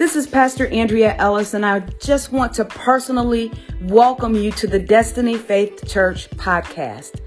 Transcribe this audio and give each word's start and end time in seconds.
This 0.00 0.16
is 0.16 0.26
Pastor 0.26 0.66
Andrea 0.68 1.14
Ellis, 1.18 1.52
and 1.52 1.66
I 1.66 1.80
just 2.00 2.32
want 2.32 2.54
to 2.54 2.64
personally 2.64 3.52
welcome 3.82 4.34
you 4.34 4.50
to 4.52 4.66
the 4.66 4.78
Destiny 4.78 5.36
Faith 5.36 5.86
Church 5.86 6.30
podcast. 6.30 7.20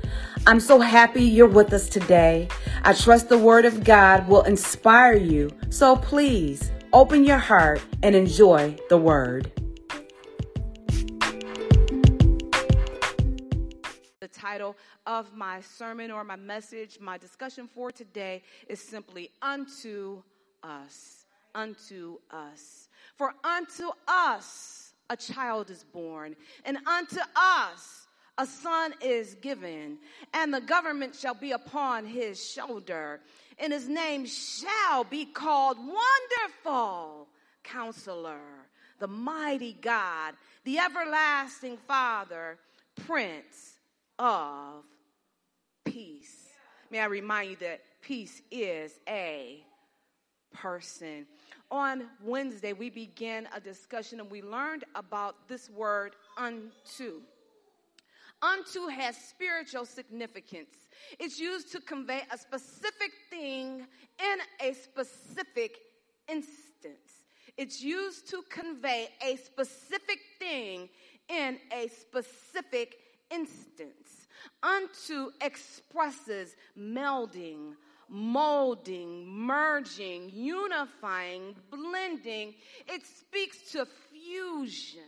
I'm 0.47 0.59
so 0.59 0.79
happy 0.79 1.23
you're 1.23 1.47
with 1.47 1.71
us 1.71 1.87
today. 1.87 2.47
I 2.81 2.93
trust 2.93 3.29
the 3.29 3.37
Word 3.37 3.65
of 3.65 3.83
God 3.83 4.27
will 4.27 4.41
inspire 4.41 5.15
you, 5.15 5.51
so 5.69 5.95
please 5.97 6.71
open 6.93 7.23
your 7.23 7.37
heart 7.37 7.79
and 8.01 8.15
enjoy 8.15 8.75
the 8.89 8.97
Word. 8.97 9.51
The 14.19 14.29
title 14.31 14.75
of 15.05 15.31
my 15.35 15.61
sermon 15.61 16.09
or 16.09 16.23
my 16.23 16.37
message, 16.37 16.97
my 16.99 17.19
discussion 17.19 17.67
for 17.67 17.91
today 17.91 18.41
is 18.67 18.79
simply 18.79 19.29
Unto 19.43 20.23
Us 20.63 21.22
unto 21.55 22.17
us. 22.31 22.89
For 23.15 23.33
unto 23.43 23.89
us 24.07 24.93
a 25.09 25.17
child 25.17 25.69
is 25.69 25.83
born, 25.83 26.35
and 26.65 26.77
unto 26.87 27.19
us 27.35 28.07
a 28.37 28.45
son 28.47 28.93
is 29.01 29.35
given, 29.35 29.99
and 30.33 30.53
the 30.53 30.61
government 30.61 31.15
shall 31.15 31.35
be 31.35 31.51
upon 31.51 32.05
his 32.05 32.43
shoulder, 32.43 33.21
and 33.59 33.71
his 33.71 33.87
name 33.87 34.25
shall 34.25 35.03
be 35.03 35.25
called 35.25 35.77
Wonderful 35.77 37.27
Counselor, 37.63 38.41
the 38.99 39.07
Mighty 39.07 39.73
God, 39.73 40.33
the 40.63 40.79
Everlasting 40.79 41.77
Father, 41.87 42.57
Prince 43.05 43.79
of 44.17 44.83
Peace. 45.85 46.47
May 46.89 46.99
I 46.99 47.05
remind 47.05 47.51
you 47.51 47.55
that 47.57 47.81
peace 48.01 48.41
is 48.51 48.99
a 49.07 49.63
person. 50.53 51.27
On 51.73 52.03
Wednesday, 52.23 52.71
we 52.71 52.91
began 52.91 53.47
a 53.51 53.59
discussion 53.59 54.19
and 54.19 54.29
we 54.29 54.43
learned 54.43 54.83
about 54.93 55.47
this 55.47 55.71
word 55.71 56.15
unto. 56.37 57.21
Unto 58.43 58.87
has 58.89 59.17
spiritual 59.17 59.83
significance. 59.83 60.75
It's 61.19 61.39
used 61.39 61.71
to 61.71 61.81
convey 61.81 62.21
a 62.31 62.37
specific 62.37 63.11
thing 63.31 63.87
in 64.19 64.37
a 64.61 64.75
specific 64.75 65.79
instance. 66.27 67.23
It's 67.57 67.81
used 67.81 68.29
to 68.29 68.43
convey 68.51 69.09
a 69.25 69.35
specific 69.37 70.19
thing 70.37 70.89
in 71.27 71.57
a 71.71 71.87
specific 71.87 72.97
instance. 73.31 74.27
Unto 74.61 75.31
expresses 75.41 76.55
melding, 76.77 77.73
molding, 78.09 79.27
merging, 79.27 80.29
unifying, 80.33 81.55
blending. 81.71 82.53
It 82.87 83.05
speaks 83.05 83.71
to 83.71 83.87
fusion. 84.11 85.01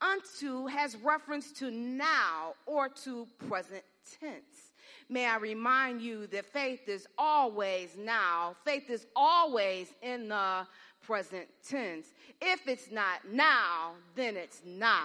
Unto 0.00 0.66
has 0.66 0.96
reference 0.96 1.52
to 1.52 1.70
now 1.70 2.54
or 2.66 2.88
to 3.04 3.26
present 3.48 3.82
tense. 4.20 4.72
May 5.08 5.26
I 5.26 5.36
remind 5.36 6.02
you 6.02 6.26
that 6.28 6.44
faith 6.44 6.88
is 6.88 7.06
always 7.16 7.96
now, 7.96 8.56
faith 8.64 8.90
is 8.90 9.06
always 9.14 9.88
in 10.02 10.28
the 10.28 10.66
present 11.02 11.46
tense. 11.66 12.08
If 12.40 12.66
it's 12.66 12.90
not 12.90 13.20
now, 13.30 13.92
then 14.16 14.36
it's 14.36 14.60
not 14.66 15.02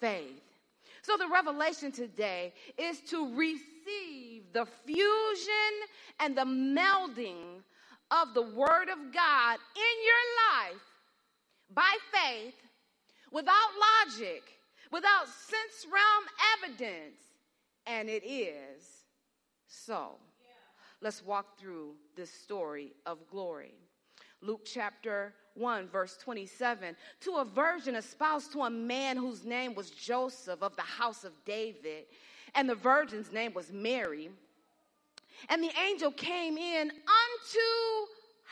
faith. 0.00 0.42
So 1.02 1.16
the 1.16 1.28
revelation 1.28 1.92
today 1.92 2.52
is 2.76 3.00
to 3.10 3.34
receive 3.36 3.75
the 4.52 4.66
fusion 4.84 5.72
and 6.20 6.36
the 6.36 6.44
melding 6.44 7.62
of 8.10 8.34
the 8.34 8.42
Word 8.42 8.88
of 8.88 9.12
God 9.12 9.58
in 9.74 9.96
your 10.04 10.72
life 10.72 10.82
by 11.74 11.96
faith, 12.12 12.54
without 13.32 13.70
logic, 14.06 14.42
without 14.92 15.26
sense 15.26 15.86
realm 15.92 16.24
evidence. 16.58 17.20
And 17.86 18.08
it 18.08 18.24
is 18.24 18.82
so. 19.66 20.16
Yeah. 20.40 20.52
Let's 21.00 21.24
walk 21.24 21.58
through 21.58 21.94
this 22.16 22.30
story 22.30 22.92
of 23.04 23.18
glory. 23.28 23.74
Luke 24.40 24.62
chapter 24.64 25.34
1, 25.54 25.88
verse 25.88 26.16
27. 26.22 26.96
To 27.20 27.36
a 27.36 27.44
virgin 27.44 27.96
espoused 27.96 28.52
to 28.52 28.62
a 28.62 28.70
man 28.70 29.16
whose 29.16 29.44
name 29.44 29.74
was 29.74 29.90
Joseph 29.90 30.62
of 30.62 30.76
the 30.76 30.82
house 30.82 31.24
of 31.24 31.32
David, 31.44 32.04
and 32.56 32.68
the 32.68 32.74
virgin's 32.74 33.32
name 33.32 33.52
was 33.54 33.70
Mary. 33.70 34.30
And 35.48 35.62
the 35.62 35.70
angel 35.86 36.10
came 36.10 36.56
in 36.56 36.90
unto 36.90 37.68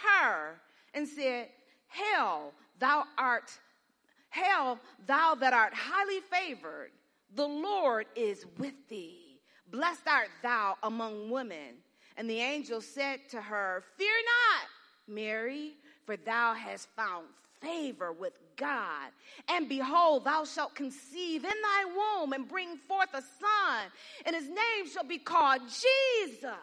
her 0.04 0.60
and 0.92 1.08
said, 1.08 1.48
Hail, 1.88 2.52
thou 2.78 3.04
art, 3.16 3.50
hail, 4.30 4.78
thou 5.06 5.34
that 5.36 5.52
art 5.52 5.72
highly 5.74 6.20
favored, 6.20 6.90
the 7.34 7.46
Lord 7.46 8.06
is 8.14 8.44
with 8.58 8.74
thee. 8.88 9.40
Blessed 9.70 10.06
art 10.06 10.28
thou 10.42 10.76
among 10.82 11.30
women. 11.30 11.76
And 12.16 12.28
the 12.30 12.38
angel 12.38 12.80
said 12.80 13.20
to 13.30 13.40
her, 13.40 13.82
Fear 13.96 14.14
not, 14.26 14.68
Mary 15.08 15.74
for 16.04 16.16
thou 16.16 16.54
hast 16.54 16.88
found 16.94 17.26
favor 17.60 18.12
with 18.12 18.34
God. 18.56 19.10
And 19.48 19.68
behold, 19.68 20.24
thou 20.24 20.44
shalt 20.44 20.74
conceive 20.74 21.44
in 21.44 21.50
thy 21.50 21.84
womb 21.84 22.32
and 22.32 22.48
bring 22.48 22.76
forth 22.88 23.10
a 23.12 23.22
son, 23.22 23.90
and 24.26 24.34
his 24.34 24.48
name 24.48 24.88
shall 24.92 25.04
be 25.04 25.18
called 25.18 25.62
Jesus. 25.62 26.54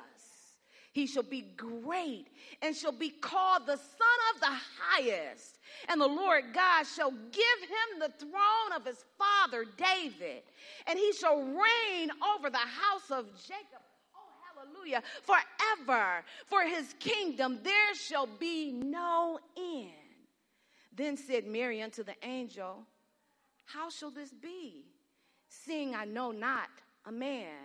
He 0.93 1.07
shall 1.07 1.23
be 1.23 1.45
great 1.55 2.27
and 2.61 2.75
shall 2.75 2.91
be 2.91 3.09
called 3.09 3.65
the 3.65 3.77
Son 3.77 4.17
of 4.35 4.41
the 4.41 4.57
Highest. 4.81 5.59
And 5.87 6.01
the 6.01 6.07
Lord 6.07 6.53
God 6.53 6.83
shall 6.83 7.11
give 7.11 7.59
him 7.61 7.99
the 7.99 8.11
throne 8.19 8.73
of 8.75 8.85
his 8.85 9.03
father 9.17 9.65
David, 9.77 10.43
and 10.87 10.99
he 10.99 11.13
shall 11.13 11.37
reign 11.39 12.09
over 12.35 12.49
the 12.49 12.57
house 12.57 13.09
of 13.09 13.25
Jacob 13.47 13.81
Oh, 14.15 14.19
hallelujah, 14.53 15.01
forever. 15.23 16.23
For 16.47 16.63
his 16.63 16.93
kingdom 16.99 17.59
there 17.63 17.95
shall 17.95 18.27
be 18.27 18.71
no 18.71 19.39
end. 19.57 20.00
Then 21.01 21.17
said 21.17 21.47
Mary 21.47 21.81
unto 21.81 22.03
the 22.03 22.13
angel, 22.21 22.85
How 23.65 23.89
shall 23.89 24.11
this 24.11 24.29
be, 24.31 24.85
seeing 25.49 25.95
I 25.95 26.05
know 26.05 26.29
not 26.29 26.69
a 27.07 27.11
man? 27.11 27.57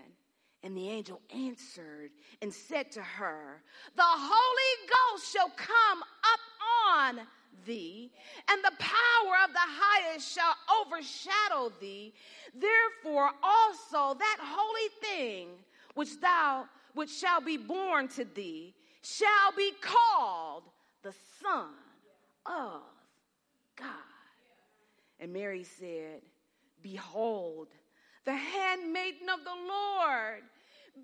And 0.62 0.74
the 0.74 0.88
angel 0.88 1.20
answered 1.28 2.12
and 2.40 2.50
said 2.50 2.90
to 2.92 3.02
her, 3.02 3.62
The 3.94 4.02
Holy 4.02 4.88
Ghost 4.88 5.30
shall 5.30 5.50
come 5.50 6.00
up 6.00 6.40
on 6.88 7.20
thee, 7.66 8.10
and 8.50 8.64
the 8.64 8.72
power 8.78 9.34
of 9.44 9.52
the 9.52 9.58
highest 9.60 10.32
shall 10.32 10.54
overshadow 10.80 11.70
thee. 11.78 12.14
Therefore, 12.54 13.32
also 13.42 14.18
that 14.18 14.38
holy 14.40 14.88
thing 15.02 15.48
which 15.94 16.18
thou 16.22 16.64
which 16.94 17.10
shall 17.10 17.42
be 17.42 17.58
born 17.58 18.08
to 18.08 18.24
thee 18.24 18.74
shall 19.02 19.52
be 19.54 19.72
called 19.82 20.62
the 21.02 21.12
Son 21.42 21.68
of 22.46 22.95
God. 23.76 23.88
And 25.20 25.32
Mary 25.32 25.64
said, 25.64 26.22
Behold, 26.82 27.68
the 28.24 28.34
handmaiden 28.34 29.28
of 29.28 29.44
the 29.44 29.50
Lord, 29.50 30.42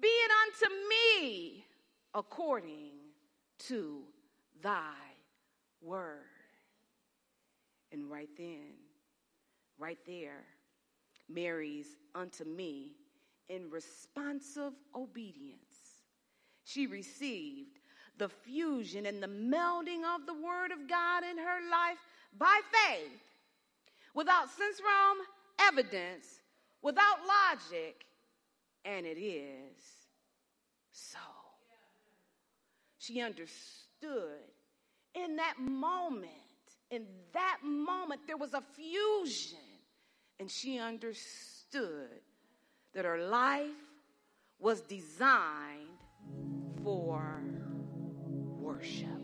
be 0.01 0.09
it 0.09 0.31
unto 0.47 0.75
me 0.89 1.65
according 2.15 2.93
to 3.67 4.03
thy 4.63 4.95
word. 5.81 6.19
And 7.93 8.11
right 8.11 8.31
then, 8.37 8.75
right 9.79 9.99
there, 10.07 10.45
Mary's 11.29 11.97
unto 12.15 12.45
me 12.45 12.93
in 13.49 13.71
responsive 13.71 14.73
obedience 14.95 15.83
she 16.65 16.87
received 16.87 17.79
the 18.19 18.29
fusion 18.29 19.07
and 19.07 19.23
the 19.23 19.29
melding 19.29 20.03
of 20.05 20.27
the 20.27 20.35
Word 20.35 20.71
of 20.73 20.89
God 20.89 21.25
in 21.25 21.39
her 21.39 21.59
life 21.71 21.99
by 22.39 22.61
faith, 22.71 23.21
without 24.15 24.51
sense 24.51 24.81
realm 24.85 25.19
evidence, 25.69 26.41
without 26.83 27.19
logic, 27.27 28.05
and 28.85 29.07
it 29.07 29.19
is 29.19 29.83
so. 30.93 31.19
She 32.99 33.21
understood 33.21 34.53
in 35.15 35.37
that 35.37 35.55
moment, 35.59 36.31
in 36.91 37.07
that 37.33 37.59
moment, 37.65 38.23
there 38.27 38.37
was 38.37 38.55
a 38.55 38.63
fusion, 38.75 39.59
and 40.39 40.51
she 40.51 40.79
understood 40.79 42.21
that 42.95 43.05
her 43.05 43.27
life 43.27 43.71
was 44.59 44.81
designed 44.83 45.89
for 46.85 47.43
worship. 48.83 49.22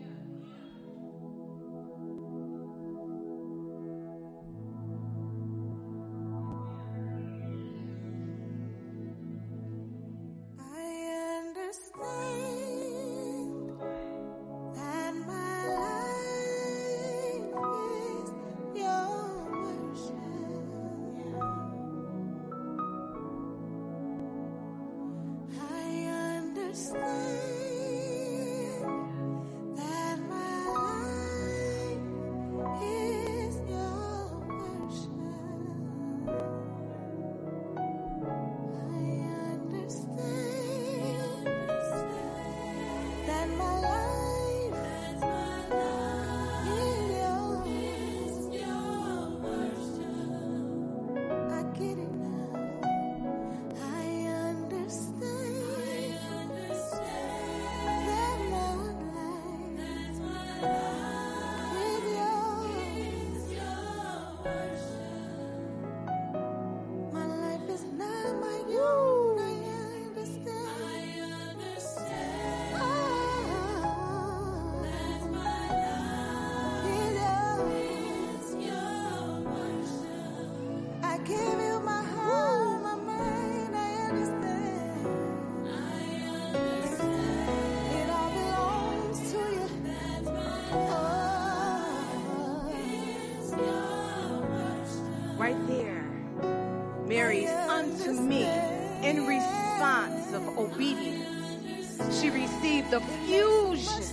The 102.89 102.99
fusion 103.27 104.03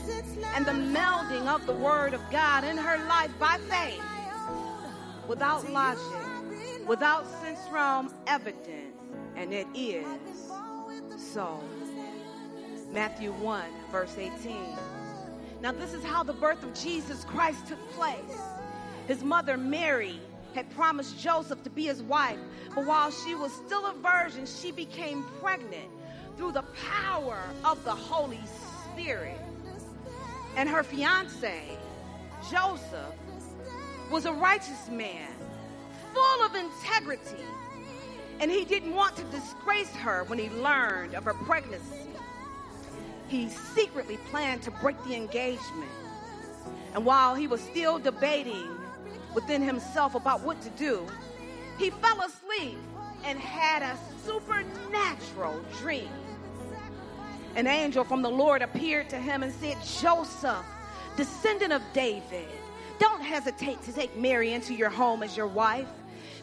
and 0.54 0.66
the 0.66 0.72
melding 0.72 1.46
of 1.46 1.64
the 1.64 1.72
Word 1.72 2.12
of 2.12 2.20
God 2.30 2.62
in 2.62 2.76
her 2.76 2.98
life 3.06 3.30
by 3.38 3.58
faith, 3.70 4.02
without 5.26 5.70
logic, 5.70 6.02
without 6.86 7.26
sense 7.40 7.58
realm 7.72 8.12
evidence, 8.26 8.94
and 9.34 9.54
it 9.54 9.66
is 9.74 10.06
so. 11.16 11.58
Matthew 12.92 13.32
1, 13.32 13.64
verse 13.90 14.14
18. 14.18 14.56
Now, 15.62 15.72
this 15.72 15.94
is 15.94 16.04
how 16.04 16.22
the 16.22 16.34
birth 16.34 16.62
of 16.62 16.74
Jesus 16.74 17.24
Christ 17.24 17.66
took 17.66 17.80
place. 17.92 18.40
His 19.08 19.24
mother, 19.24 19.56
Mary, 19.56 20.20
had 20.54 20.68
promised 20.74 21.18
Joseph 21.18 21.62
to 21.64 21.70
be 21.70 21.84
his 21.84 22.02
wife, 22.02 22.38
but 22.74 22.84
while 22.84 23.10
she 23.10 23.34
was 23.34 23.52
still 23.52 23.86
a 23.86 23.94
virgin, 23.94 24.44
she 24.44 24.70
became 24.70 25.24
pregnant 25.40 25.88
through 26.36 26.52
the 26.52 26.64
power 26.90 27.38
of 27.64 27.82
the 27.84 27.94
Holy 27.94 28.40
Spirit. 28.92 29.40
And 30.56 30.68
her 30.68 30.82
fiance, 30.82 31.62
Joseph, 32.50 33.14
was 34.10 34.24
a 34.24 34.32
righteous 34.32 34.88
man, 34.90 35.28
full 36.14 36.44
of 36.44 36.54
integrity, 36.54 37.44
and 38.40 38.50
he 38.50 38.64
didn't 38.64 38.94
want 38.94 39.16
to 39.16 39.24
disgrace 39.24 39.94
her 39.96 40.24
when 40.24 40.38
he 40.38 40.48
learned 40.50 41.14
of 41.14 41.24
her 41.24 41.34
pregnancy. 41.34 42.06
He 43.28 43.48
secretly 43.48 44.18
planned 44.30 44.62
to 44.62 44.70
break 44.70 45.02
the 45.04 45.14
engagement. 45.14 45.90
And 46.94 47.04
while 47.04 47.34
he 47.34 47.46
was 47.46 47.60
still 47.60 47.98
debating 47.98 48.68
within 49.34 49.62
himself 49.62 50.14
about 50.14 50.42
what 50.42 50.60
to 50.62 50.70
do, 50.70 51.06
he 51.78 51.90
fell 51.90 52.20
asleep 52.22 52.78
and 53.24 53.38
had 53.38 53.82
a 53.82 53.98
supernatural 54.24 55.60
dream 55.78 56.08
an 57.56 57.66
angel 57.66 58.04
from 58.04 58.20
the 58.20 58.30
Lord 58.30 58.60
appeared 58.60 59.08
to 59.10 59.16
him 59.16 59.42
and 59.42 59.52
said, 59.54 59.78
Joseph, 59.82 60.64
descendant 61.16 61.72
of 61.72 61.82
David, 61.94 62.46
don't 62.98 63.22
hesitate 63.22 63.82
to 63.82 63.92
take 63.92 64.14
Mary 64.16 64.52
into 64.52 64.74
your 64.74 64.90
home 64.90 65.22
as 65.22 65.36
your 65.36 65.46
wife 65.46 65.88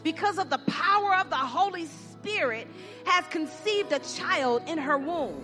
because 0.02 0.38
of 0.38 0.50
the 0.50 0.58
power 0.58 1.14
of 1.14 1.30
the 1.30 1.36
Holy 1.36 1.86
Spirit 1.86 2.66
has 3.06 3.24
conceived 3.28 3.92
a 3.92 4.00
child 4.00 4.62
in 4.66 4.76
her 4.76 4.98
womb. 4.98 5.40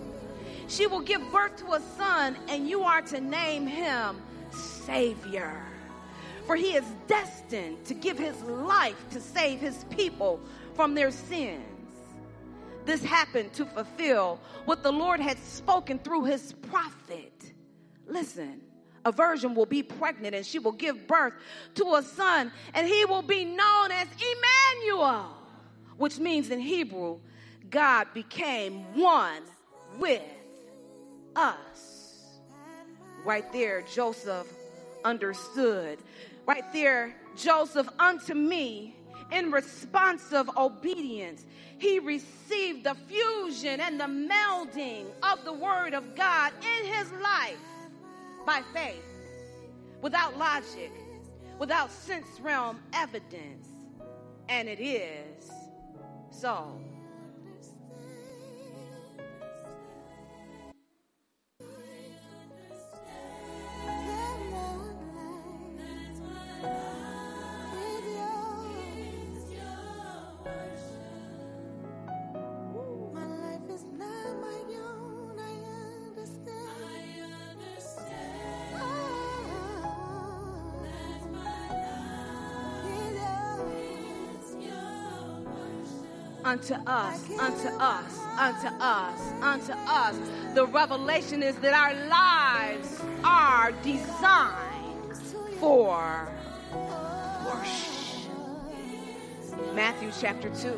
She 0.67 0.87
will 0.87 1.01
give 1.01 1.21
birth 1.31 1.57
to 1.57 1.73
a 1.73 1.81
son, 1.97 2.37
and 2.47 2.67
you 2.67 2.83
are 2.83 3.01
to 3.03 3.21
name 3.21 3.65
him 3.65 4.21
Savior. 4.51 5.63
For 6.45 6.55
he 6.55 6.75
is 6.75 6.85
destined 7.07 7.83
to 7.85 7.93
give 7.93 8.17
his 8.17 8.41
life 8.43 8.97
to 9.11 9.21
save 9.21 9.59
his 9.59 9.85
people 9.85 10.39
from 10.75 10.95
their 10.95 11.11
sins. 11.11 11.70
This 12.85 13.03
happened 13.03 13.53
to 13.53 13.65
fulfill 13.65 14.39
what 14.65 14.83
the 14.83 14.91
Lord 14.91 15.19
had 15.19 15.37
spoken 15.39 15.99
through 15.99 16.25
his 16.25 16.53
prophet. 16.53 17.53
Listen, 18.07 18.61
a 19.05 19.11
virgin 19.11 19.55
will 19.55 19.65
be 19.65 19.83
pregnant 19.83 20.35
and 20.35 20.45
she 20.45 20.59
will 20.59 20.71
give 20.71 21.07
birth 21.07 21.33
to 21.75 21.95
a 21.95 22.03
son, 22.03 22.51
and 22.73 22.87
he 22.87 23.05
will 23.05 23.21
be 23.21 23.45
known 23.45 23.91
as 23.91 24.07
Emmanuel, 24.81 25.35
which 25.97 26.19
means 26.19 26.49
in 26.49 26.59
Hebrew, 26.59 27.19
God 27.69 28.07
became 28.13 28.97
one 28.99 29.43
with 29.99 30.21
us. 31.35 32.39
Right 33.23 33.51
there, 33.53 33.81
Joseph 33.83 34.47
understood. 35.05 35.99
Right 36.45 36.63
there, 36.73 37.15
Joseph, 37.37 37.87
unto 37.99 38.33
me, 38.33 38.95
in 39.31 39.51
responsive 39.51 40.49
obedience, 40.57 41.45
he 41.77 41.99
received 41.99 42.83
the 42.83 42.95
fusion 43.07 43.79
and 43.79 43.99
the 43.99 44.05
melding 44.05 45.05
of 45.23 45.43
the 45.45 45.53
Word 45.53 45.93
of 45.93 46.15
God 46.15 46.51
in 46.61 46.85
his 46.93 47.11
life 47.13 47.57
by 48.45 48.61
faith, 48.73 49.03
without 50.01 50.37
logic, 50.37 50.91
without 51.59 51.91
sense 51.91 52.39
realm 52.41 52.79
evidence. 52.93 53.67
And 54.49 54.67
it 54.67 54.79
is 54.79 55.49
so. 56.31 56.79
Unto 86.51 86.73
us, 86.85 87.29
unto 87.39 87.69
us, 87.79 88.19
unto 88.37 88.67
us, 88.81 89.31
unto 89.41 89.71
us. 89.71 90.17
The 90.53 90.67
revelation 90.67 91.41
is 91.41 91.55
that 91.59 91.73
our 91.73 91.93
lives 92.09 93.01
are 93.23 93.71
designed 93.83 95.15
for 95.61 96.27
worship. 97.45 98.33
Matthew 99.73 100.11
chapter 100.19 100.49
2. 100.49 100.77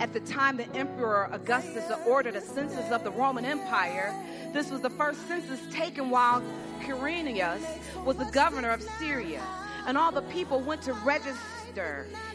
At 0.00 0.12
the 0.12 0.18
time 0.18 0.56
the 0.56 0.68
Emperor 0.74 1.28
Augustus 1.30 1.84
ordered 2.04 2.34
a 2.34 2.40
census 2.40 2.90
of 2.90 3.04
the 3.04 3.12
Roman 3.12 3.44
Empire, 3.44 4.12
this 4.52 4.68
was 4.68 4.80
the 4.80 4.90
first 4.90 5.28
census 5.28 5.60
taken 5.72 6.10
while 6.10 6.42
Quirinius 6.80 7.62
was 8.04 8.16
the 8.16 8.28
governor 8.32 8.70
of 8.70 8.82
Syria. 8.98 9.44
And 9.86 9.96
all 9.96 10.10
the 10.10 10.22
people 10.22 10.60
went 10.60 10.82
to 10.82 10.92
register 10.92 11.38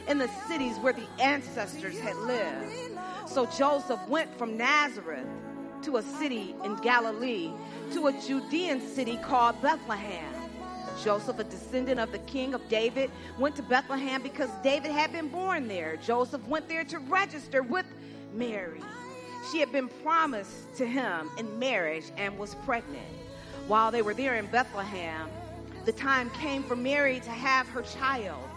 in 0.08 0.18
the 0.18 0.28
cities 0.46 0.76
where 0.78 0.92
the 0.92 1.06
ancestors 1.20 1.98
had 1.98 2.16
lived. 2.16 2.72
So 3.26 3.46
Joseph 3.46 4.00
went 4.08 4.36
from 4.38 4.56
Nazareth 4.56 5.26
to 5.82 5.98
a 5.98 6.02
city 6.02 6.54
in 6.64 6.76
Galilee 6.76 7.52
to 7.92 8.08
a 8.08 8.12
Judean 8.20 8.80
city 8.80 9.16
called 9.18 9.60
Bethlehem. 9.62 10.34
Joseph, 11.04 11.38
a 11.38 11.44
descendant 11.44 12.00
of 12.00 12.10
the 12.10 12.18
king 12.20 12.54
of 12.54 12.68
David, 12.68 13.10
went 13.38 13.54
to 13.56 13.62
Bethlehem 13.62 14.22
because 14.22 14.50
David 14.64 14.90
had 14.90 15.12
been 15.12 15.28
born 15.28 15.68
there. 15.68 15.96
Joseph 15.98 16.44
went 16.48 16.68
there 16.68 16.84
to 16.84 16.98
register 16.98 17.62
with 17.62 17.86
Mary. 18.34 18.80
She 19.52 19.60
had 19.60 19.70
been 19.70 19.88
promised 20.02 20.74
to 20.76 20.86
him 20.86 21.30
in 21.38 21.58
marriage 21.58 22.06
and 22.16 22.36
was 22.36 22.56
pregnant. 22.66 23.06
While 23.68 23.92
they 23.92 24.02
were 24.02 24.14
there 24.14 24.34
in 24.34 24.46
Bethlehem, 24.46 25.28
the 25.84 25.92
time 25.92 26.30
came 26.30 26.64
for 26.64 26.74
Mary 26.74 27.20
to 27.20 27.30
have 27.30 27.68
her 27.68 27.82
child. 27.82 28.47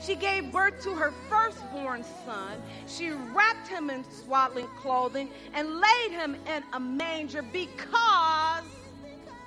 She 0.00 0.14
gave 0.14 0.50
birth 0.50 0.82
to 0.84 0.94
her 0.94 1.12
firstborn 1.28 2.04
son. 2.24 2.62
She 2.86 3.10
wrapped 3.10 3.68
him 3.68 3.90
in 3.90 4.04
swaddling 4.10 4.66
clothing 4.78 5.28
and 5.52 5.80
laid 5.80 6.10
him 6.10 6.36
in 6.46 6.62
a 6.72 6.80
manger 6.80 7.42
because 7.42 8.64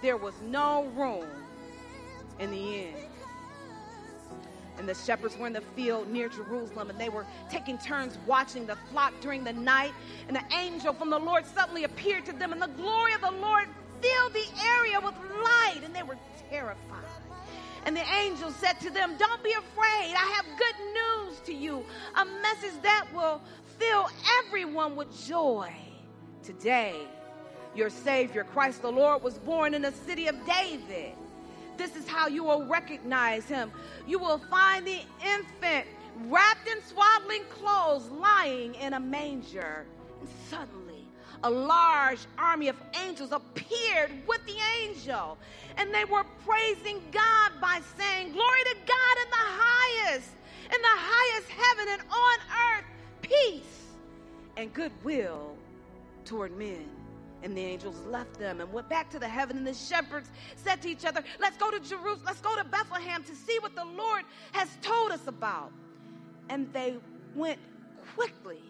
there 0.01 0.17
was 0.17 0.35
no 0.43 0.85
room 0.95 1.25
in 2.39 2.51
the 2.51 2.57
inn. 2.57 2.93
And 4.77 4.87
the 4.87 4.93
shepherds 4.93 5.37
were 5.37 5.47
in 5.47 5.53
the 5.53 5.61
field 5.75 6.11
near 6.11 6.29
Jerusalem, 6.29 6.89
and 6.89 6.99
they 6.99 7.09
were 7.09 7.25
taking 7.49 7.77
turns 7.77 8.17
watching 8.25 8.65
the 8.65 8.75
flock 8.91 9.13
during 9.21 9.43
the 9.43 9.53
night. 9.53 9.93
And 10.27 10.35
the 10.35 10.43
angel 10.55 10.93
from 10.93 11.09
the 11.09 11.19
Lord 11.19 11.45
suddenly 11.45 11.83
appeared 11.83 12.25
to 12.25 12.33
them, 12.33 12.51
and 12.51 12.61
the 12.61 12.67
glory 12.67 13.13
of 13.13 13.21
the 13.21 13.31
Lord 13.31 13.67
filled 14.01 14.33
the 14.33 14.45
area 14.77 14.99
with 14.99 15.15
light, 15.43 15.81
and 15.83 15.95
they 15.95 16.03
were 16.03 16.17
terrified. 16.49 17.12
And 17.85 17.95
the 17.95 18.05
angel 18.21 18.51
said 18.51 18.79
to 18.81 18.89
them, 18.89 19.15
Don't 19.17 19.43
be 19.43 19.51
afraid. 19.51 20.13
I 20.15 20.33
have 20.35 20.45
good 20.57 20.75
news 20.93 21.39
to 21.45 21.53
you, 21.53 21.85
a 22.15 22.25
message 22.25 22.81
that 22.81 23.07
will 23.13 23.41
fill 23.77 24.09
everyone 24.45 24.95
with 24.95 25.25
joy. 25.25 25.73
Today, 26.43 26.95
your 27.75 27.89
Savior, 27.89 28.43
Christ 28.43 28.81
the 28.81 28.91
Lord, 28.91 29.23
was 29.23 29.37
born 29.39 29.73
in 29.73 29.81
the 29.81 29.91
city 29.91 30.27
of 30.27 30.35
David. 30.45 31.13
This 31.77 31.95
is 31.95 32.07
how 32.07 32.27
you 32.27 32.43
will 32.43 32.65
recognize 32.65 33.45
him. 33.45 33.71
You 34.07 34.19
will 34.19 34.37
find 34.37 34.85
the 34.85 34.99
infant 35.25 35.87
wrapped 36.27 36.67
in 36.67 36.81
swaddling 36.83 37.43
clothes, 37.49 38.07
lying 38.09 38.75
in 38.75 38.93
a 38.93 38.99
manger. 38.99 39.85
And 40.19 40.29
suddenly, 40.49 40.82
a 41.43 41.49
large 41.49 42.19
army 42.37 42.69
of 42.69 42.75
angels 43.05 43.31
appeared 43.31 44.11
with 44.27 44.45
the 44.45 44.55
angel. 44.81 45.37
And 45.77 45.93
they 45.93 46.05
were 46.05 46.23
praising 46.45 47.01
God 47.11 47.51
by 47.59 47.81
saying, 47.97 48.31
Glory 48.31 48.63
to 48.65 48.75
God 48.85 49.17
in 49.23 49.29
the 49.29 49.35
highest, 49.37 50.29
in 50.65 50.81
the 50.81 50.87
highest 50.87 51.49
heaven, 51.49 51.93
and 51.93 52.01
on 52.09 52.39
earth, 52.77 52.85
peace 53.21 53.83
and 54.57 54.73
goodwill 54.73 55.55
toward 56.25 56.57
men. 56.57 56.89
And 57.41 57.57
the 57.57 57.61
angels 57.61 57.99
left 58.07 58.39
them 58.39 58.61
and 58.61 58.71
went 58.71 58.87
back 58.87 59.09
to 59.09 59.19
the 59.19 59.27
heaven. 59.27 59.57
And 59.57 59.67
the 59.67 59.73
shepherds 59.73 60.29
said 60.55 60.81
to 60.83 60.89
each 60.89 61.03
other, 61.03 61.21
Let's 61.41 61.57
go 61.57 61.69
to 61.71 61.79
Jerusalem, 61.79 62.21
let's 62.25 62.39
go 62.39 62.55
to 62.55 62.63
Bethlehem 62.63 63.21
to 63.25 63.35
see 63.35 63.59
what 63.59 63.75
the 63.75 63.83
Lord 63.83 64.23
has 64.53 64.69
told 64.81 65.11
us 65.11 65.27
about. 65.27 65.71
And 66.49 66.71
they 66.71 66.95
went 67.35 67.59
quickly 68.15 68.61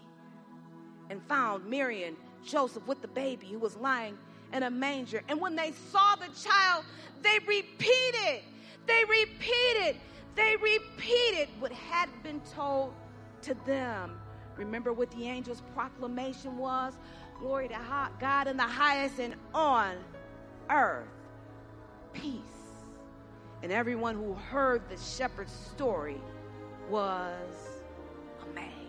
and 1.11 1.21
found 1.27 1.67
Mary 1.67 2.05
and 2.05 2.17
Joseph 2.45 2.85
with 2.87 3.01
the 3.01 3.07
baby 3.07 3.47
who 3.47 3.59
was 3.59 3.75
lying 3.77 4.17
in 4.53 4.63
a 4.63 4.69
manger. 4.69 5.23
And 5.29 5.39
when 5.41 5.55
they 5.55 5.71
saw 5.91 6.15
the 6.15 6.27
child, 6.39 6.85
they 7.21 7.39
repeated, 7.47 8.43
they 8.85 9.03
repeated, 9.05 9.99
they 10.35 10.55
repeated 10.57 11.49
what 11.59 11.71
had 11.71 12.09
been 12.23 12.41
told 12.55 12.93
to 13.43 13.53
them. 13.65 14.19
Remember 14.55 14.93
what 14.93 15.09
the 15.11 15.27
angel's 15.27 15.63
proclamation 15.73 16.57
was? 16.57 16.93
Glory 17.39 17.67
to 17.67 18.09
God 18.19 18.47
in 18.47 18.57
the 18.57 18.63
highest 18.63 19.19
and 19.19 19.35
on 19.53 19.95
earth, 20.69 21.07
peace. 22.13 22.39
And 23.63 23.71
everyone 23.71 24.15
who 24.15 24.33
heard 24.33 24.87
the 24.89 24.97
shepherd's 24.97 25.53
story 25.53 26.21
was 26.89 27.81
amazed. 28.43 28.82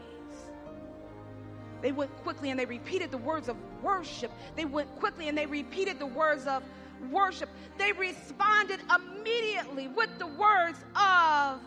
They 1.84 1.92
went 1.92 2.16
quickly 2.22 2.48
and 2.48 2.58
they 2.58 2.64
repeated 2.64 3.10
the 3.10 3.18
words 3.18 3.46
of 3.46 3.58
worship. 3.82 4.30
They 4.56 4.64
went 4.64 4.88
quickly 4.98 5.28
and 5.28 5.36
they 5.36 5.44
repeated 5.44 5.98
the 5.98 6.06
words 6.06 6.46
of 6.46 6.62
worship. 7.10 7.50
They 7.76 7.92
responded 7.92 8.80
immediately 8.88 9.88
with 9.88 10.08
the 10.18 10.26
words 10.26 10.78
of 10.96 11.60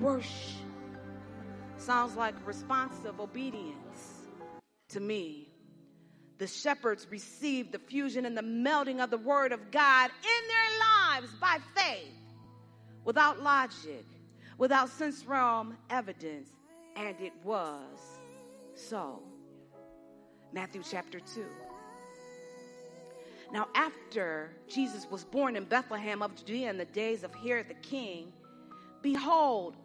worship. 0.00 0.62
Sounds 1.78 2.14
like 2.14 2.36
responsive 2.46 3.18
obedience 3.18 4.28
to 4.90 5.00
me 5.00 5.48
the 6.38 6.46
shepherds 6.46 7.08
received 7.10 7.72
the 7.72 7.80
fusion 7.80 8.24
and 8.24 8.38
the 8.38 8.42
melding 8.42 9.02
of 9.02 9.10
the 9.10 9.18
word 9.18 9.50
of 9.50 9.72
God 9.72 10.10
in 10.22 10.48
their 10.48 10.78
lives 11.18 11.32
by 11.40 11.58
faith, 11.74 12.14
without 13.04 13.42
logic, 13.42 14.04
without 14.58 14.88
sense 14.90 15.24
realm 15.24 15.76
evidence, 15.90 16.50
and 16.94 17.20
it 17.20 17.32
was 17.44 18.21
so. 18.88 19.20
Matthew 20.52 20.82
chapter 20.88 21.20
2. 21.20 21.44
Now, 23.52 23.68
after 23.74 24.50
Jesus 24.68 25.06
was 25.10 25.24
born 25.24 25.56
in 25.56 25.64
Bethlehem 25.64 26.22
of 26.22 26.34
Judea 26.34 26.70
in 26.70 26.78
the 26.78 26.86
days 26.86 27.22
of 27.22 27.34
Herod 27.34 27.68
the 27.68 27.74
king, 27.74 28.32
behold, 29.02 29.76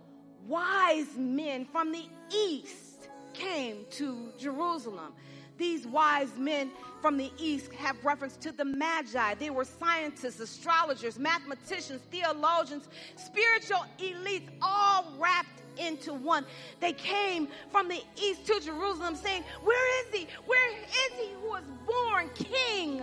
wise 0.46 1.18
men 1.18 1.66
from 1.66 1.92
the 1.92 2.06
east 2.34 3.10
came 3.34 3.86
to 3.92 4.32
Jerusalem 4.38 5.13
these 5.58 5.88
wise 5.88 6.38
men 6.38 6.72
from 7.01 7.18
the 7.18 7.32
east 7.38 7.74
have 7.74 8.04
reference 8.06 8.38
to 8.38 8.51
the 8.51 8.66
magi. 8.66 9.34
They 9.36 9.50
were 9.50 9.66
scientists, 9.66 10.39
astrologers, 10.39 11.18
mathematicians, 11.18 12.01
theologians, 12.12 12.88
spiritual 13.16 13.86
elites, 14.00 14.50
all 14.62 15.13
wrapped 15.18 15.62
into 15.79 16.13
one. 16.13 16.46
They 16.79 16.93
came 16.93 17.48
from 17.72 17.88
the 17.88 18.01
east 18.22 18.46
to 18.48 18.60
Jerusalem 18.60 19.15
saying, 19.15 19.43
Where 19.63 20.05
is 20.05 20.13
he? 20.13 20.27
Where 20.46 20.72
is 20.72 21.13
he 21.19 21.34
who 21.41 21.50
was 21.50 21.63
born 21.86 22.29
king 22.36 23.01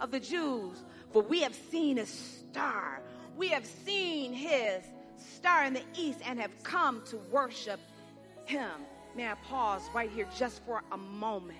of 0.00 0.10
the 0.10 0.20
Jews? 0.20 0.82
For 1.12 1.22
we 1.22 1.40
have 1.42 1.54
seen 1.54 1.98
a 1.98 2.06
star. 2.06 3.00
We 3.36 3.48
have 3.48 3.66
seen 3.66 4.32
his 4.32 4.82
star 5.16 5.64
in 5.64 5.74
the 5.74 5.84
east 5.96 6.20
and 6.24 6.40
have 6.40 6.62
come 6.62 7.02
to 7.06 7.16
worship 7.30 7.80
him. 8.44 8.70
May 9.16 9.28
I 9.28 9.34
pause 9.34 9.82
right 9.94 10.10
here 10.10 10.26
just 10.36 10.64
for 10.64 10.82
a 10.92 10.96
moment? 10.96 11.58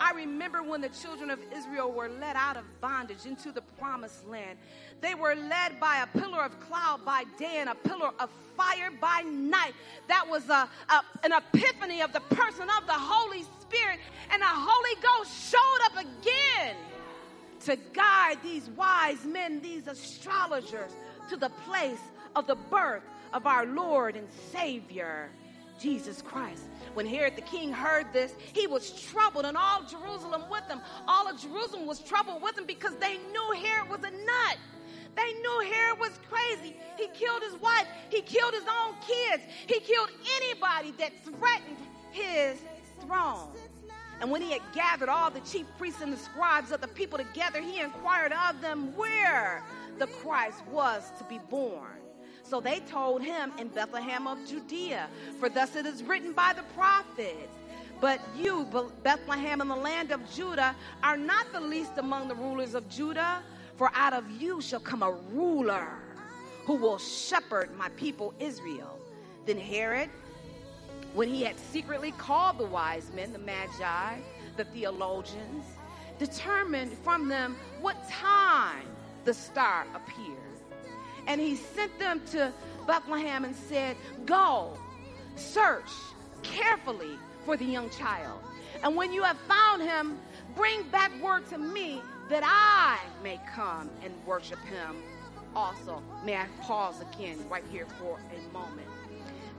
I 0.00 0.12
remember 0.12 0.62
when 0.62 0.80
the 0.80 0.88
children 0.88 1.30
of 1.30 1.38
Israel 1.54 1.92
were 1.92 2.08
led 2.08 2.34
out 2.34 2.56
of 2.56 2.64
bondage 2.80 3.26
into 3.26 3.52
the 3.52 3.60
promised 3.78 4.26
land. 4.26 4.58
They 5.02 5.14
were 5.14 5.34
led 5.34 5.78
by 5.78 6.02
a 6.02 6.18
pillar 6.18 6.42
of 6.42 6.58
cloud 6.60 7.04
by 7.04 7.24
day 7.38 7.58
and 7.58 7.68
a 7.68 7.74
pillar 7.74 8.10
of 8.18 8.30
fire 8.56 8.90
by 8.98 9.20
night. 9.20 9.74
That 10.08 10.26
was 10.28 10.48
a, 10.48 10.68
a, 10.88 11.02
an 11.22 11.32
epiphany 11.32 12.00
of 12.00 12.14
the 12.14 12.20
person 12.20 12.68
of 12.78 12.86
the 12.86 12.94
Holy 12.94 13.44
Spirit. 13.60 14.00
And 14.32 14.40
the 14.40 14.46
Holy 14.48 15.02
Ghost 15.02 15.50
showed 15.50 15.78
up 15.84 15.92
again 15.98 16.76
to 17.66 17.76
guide 17.92 18.38
these 18.42 18.68
wise 18.70 19.24
men, 19.26 19.60
these 19.60 19.86
astrologers, 19.86 20.92
to 21.28 21.36
the 21.36 21.50
place 21.68 22.00
of 22.34 22.46
the 22.46 22.54
birth 22.54 23.02
of 23.32 23.46
our 23.46 23.66
Lord 23.66 24.16
and 24.16 24.26
Savior, 24.50 25.28
Jesus 25.80 26.22
Christ. 26.22 26.64
When 26.94 27.06
Herod 27.06 27.36
the 27.36 27.42
king 27.42 27.72
heard 27.72 28.12
this, 28.12 28.34
he 28.52 28.66
was 28.66 28.90
troubled, 29.10 29.44
and 29.44 29.56
all 29.56 29.82
Jerusalem 29.82 30.44
with 30.50 30.64
him. 30.68 30.80
All 31.06 31.28
of 31.28 31.40
Jerusalem 31.40 31.86
was 31.86 32.00
troubled 32.00 32.42
with 32.42 32.58
him 32.58 32.66
because 32.66 32.94
they 32.96 33.18
knew 33.32 33.52
Herod 33.62 33.88
was 33.88 34.00
a 34.00 34.10
nut. 34.10 34.58
They 35.16 35.32
knew 35.32 35.70
Herod 35.72 35.98
was 35.98 36.12
crazy. 36.28 36.76
He 36.96 37.08
killed 37.08 37.42
his 37.42 37.60
wife, 37.60 37.86
he 38.10 38.22
killed 38.22 38.54
his 38.54 38.64
own 38.64 38.94
kids, 39.00 39.42
he 39.66 39.80
killed 39.80 40.10
anybody 40.36 40.92
that 40.98 41.12
threatened 41.24 41.78
his 42.10 42.58
throne. 43.00 43.48
And 44.20 44.30
when 44.30 44.42
he 44.42 44.52
had 44.52 44.60
gathered 44.74 45.08
all 45.08 45.30
the 45.30 45.40
chief 45.40 45.66
priests 45.78 46.02
and 46.02 46.12
the 46.12 46.18
scribes 46.18 46.72
of 46.72 46.80
the 46.82 46.88
people 46.88 47.18
together, 47.18 47.60
he 47.60 47.80
inquired 47.80 48.32
of 48.32 48.60
them 48.60 48.94
where 48.94 49.62
the 49.98 50.06
Christ 50.06 50.62
was 50.70 51.10
to 51.18 51.24
be 51.24 51.38
born. 51.48 51.99
So 52.50 52.60
they 52.60 52.80
told 52.80 53.22
him 53.22 53.52
in 53.60 53.68
Bethlehem 53.68 54.26
of 54.26 54.44
Judea, 54.44 55.06
for 55.38 55.48
thus 55.48 55.76
it 55.76 55.86
is 55.86 56.02
written 56.02 56.32
by 56.32 56.52
the 56.52 56.64
prophets. 56.74 57.48
But 58.00 58.20
you, 58.36 58.66
Bethlehem 59.04 59.60
in 59.60 59.68
the 59.68 59.76
land 59.76 60.10
of 60.10 60.28
Judah, 60.34 60.74
are 61.04 61.16
not 61.16 61.52
the 61.52 61.60
least 61.60 61.92
among 61.98 62.26
the 62.26 62.34
rulers 62.34 62.74
of 62.74 62.88
Judah, 62.88 63.40
for 63.76 63.92
out 63.94 64.14
of 64.14 64.28
you 64.32 64.60
shall 64.60 64.80
come 64.80 65.04
a 65.04 65.12
ruler 65.32 65.92
who 66.64 66.74
will 66.74 66.98
shepherd 66.98 67.70
my 67.78 67.88
people 67.90 68.34
Israel. 68.40 68.98
Then 69.46 69.58
Herod, 69.58 70.10
when 71.14 71.28
he 71.28 71.44
had 71.44 71.56
secretly 71.56 72.10
called 72.12 72.58
the 72.58 72.64
wise 72.64 73.12
men, 73.14 73.32
the 73.32 73.38
magi, 73.38 74.16
the 74.56 74.64
theologians, 74.64 75.64
determined 76.18 76.92
from 77.04 77.28
them 77.28 77.56
what 77.80 77.96
time 78.08 78.88
the 79.24 79.34
star 79.34 79.86
appeared 79.94 80.39
and 81.26 81.40
he 81.40 81.56
sent 81.56 81.98
them 81.98 82.20
to 82.32 82.52
Bethlehem 82.86 83.44
and 83.44 83.54
said, 83.54 83.96
Go, 84.26 84.76
search 85.36 85.90
carefully 86.42 87.18
for 87.44 87.56
the 87.56 87.64
young 87.64 87.90
child. 87.90 88.40
And 88.82 88.96
when 88.96 89.12
you 89.12 89.22
have 89.22 89.38
found 89.48 89.82
him, 89.82 90.18
bring 90.54 90.82
back 90.90 91.12
word 91.22 91.48
to 91.50 91.58
me 91.58 92.00
that 92.28 92.42
I 92.44 92.98
may 93.22 93.40
come 93.54 93.90
and 94.02 94.14
worship 94.24 94.60
him 94.60 94.96
also. 95.54 96.02
May 96.24 96.36
I 96.36 96.46
pause 96.62 97.00
again 97.00 97.38
right 97.48 97.64
here 97.70 97.86
for 97.98 98.18
a 98.18 98.52
moment. 98.52 98.86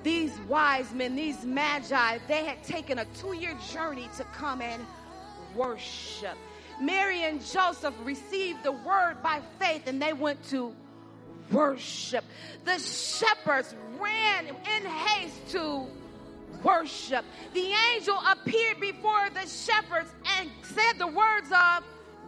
These 0.03 0.31
wise 0.47 0.91
men, 0.93 1.15
these 1.15 1.45
magi, 1.45 2.17
they 2.27 2.45
had 2.45 2.63
taken 2.63 2.99
a 2.99 3.05
two 3.05 3.35
year 3.35 3.55
journey 3.71 4.09
to 4.17 4.23
come 4.25 4.61
and 4.61 4.83
worship. 5.55 6.37
Mary 6.81 7.23
and 7.23 7.45
Joseph 7.45 7.93
received 8.03 8.63
the 8.63 8.71
word 8.71 9.17
by 9.21 9.41
faith 9.59 9.83
and 9.85 10.01
they 10.01 10.13
went 10.13 10.43
to 10.49 10.73
worship. 11.51 12.23
The 12.65 12.79
shepherds 12.79 13.75
ran 13.99 14.47
in 14.47 14.85
haste 14.85 15.49
to 15.49 15.85
worship. 16.63 17.25
The 17.53 17.73
angel 17.93 18.17
appeared 18.29 18.79
before 18.79 19.29
the 19.33 19.47
shepherds 19.47 20.11
and 20.39 20.49
said 20.63 20.97
the 20.97 21.07
words 21.07 21.51
of 21.51 21.83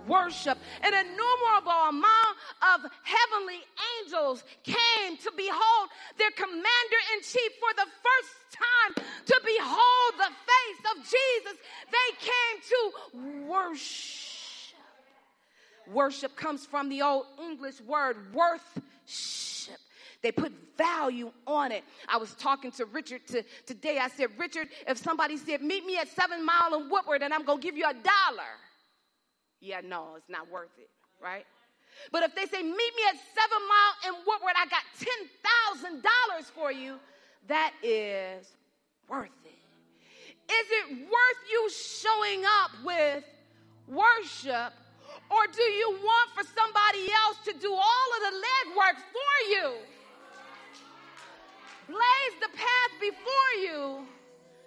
worship. 0.07 0.57
An 0.81 0.93
innumerable 0.93 1.89
amount 1.89 2.37
of 2.75 2.91
heavenly 3.03 3.61
angels 4.01 4.43
came 4.63 5.17
to 5.17 5.31
behold 5.35 5.89
their 6.17 6.31
commander 6.31 6.99
in 7.15 7.21
chief 7.21 7.51
for 7.59 7.73
the 7.75 7.85
first 7.85 8.33
time, 8.51 9.05
to 9.25 9.41
behold 9.45 10.13
the 10.17 10.31
face 10.49 10.81
of 10.91 11.03
Jesus. 11.03 11.57
They 11.91 12.09
came 12.19 12.61
to 12.69 13.49
worship. 13.49 14.22
Worship 15.91 16.35
comes 16.35 16.65
from 16.65 16.89
the 16.89 17.01
old 17.01 17.25
English 17.41 17.81
word 17.81 18.17
worthship. 18.33 19.79
They 20.21 20.31
put 20.31 20.53
value 20.77 21.31
on 21.45 21.71
it. 21.73 21.83
I 22.07 22.17
was 22.17 22.33
talking 22.35 22.71
to 22.73 22.85
Richard 22.85 23.27
to, 23.27 23.43
today. 23.65 23.99
I 23.99 24.07
said, 24.07 24.29
Richard, 24.37 24.69
if 24.87 24.97
somebody 24.97 25.35
said, 25.35 25.61
meet 25.61 25.85
me 25.85 25.97
at 25.97 26.07
Seven 26.07 26.45
Mile 26.45 26.73
and 26.73 26.89
Woodward 26.89 27.21
and 27.21 27.33
I'm 27.33 27.43
going 27.43 27.59
to 27.59 27.63
give 27.63 27.77
you 27.77 27.85
a 27.85 27.93
dollar. 27.93 28.53
Yeah, 29.59 29.81
no, 29.83 30.15
it's 30.15 30.29
not 30.29 30.49
worth 30.49 30.71
it, 30.77 30.89
right? 31.21 31.45
But 32.11 32.23
if 32.23 32.35
they 32.35 32.45
say, 32.45 32.63
meet 32.63 32.73
me 32.73 33.03
at 33.09 33.15
Seven 33.15 33.67
Mile 33.67 33.95
and 34.07 34.15
Woodward, 34.25 34.53
I 34.57 34.65
got 34.67 34.83
$10,000 36.41 36.43
for 36.55 36.71
you, 36.71 36.99
that 37.47 37.73
is 37.83 38.47
worth 39.09 39.29
it. 39.45 40.51
Is 40.51 40.67
it 40.71 40.97
worth 40.99 41.51
you 41.51 41.69
showing 41.69 42.43
up 42.45 42.71
with 42.83 43.23
worship 43.87 44.73
or 45.33 45.47
do 45.51 45.63
you 45.63 45.97
want 46.03 46.29
for 46.35 46.43
somebody 46.43 47.11
else 47.25 47.37
to 47.45 47.53
do 47.59 47.73
all 47.73 48.07
of 48.15 48.31
the 48.31 48.37
legwork 48.47 48.97
for 49.11 49.33
you? 49.49 49.73
Blaze 51.87 52.35
the 52.39 52.49
path 52.55 52.91
before 52.99 53.53
you 53.61 54.05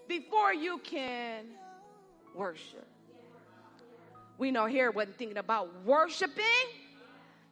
before 0.08 0.52
you 0.54 0.78
can 0.78 1.46
worship. 2.34 2.86
We 4.38 4.50
know 4.50 4.66
Herod 4.66 4.94
wasn't 4.94 5.16
thinking 5.16 5.38
about 5.38 5.70
worshiping 5.84 6.44